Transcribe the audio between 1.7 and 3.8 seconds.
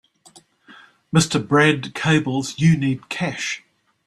cables you need cash.